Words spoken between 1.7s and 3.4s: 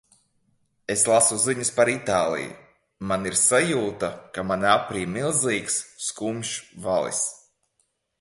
par Itāliju. man ir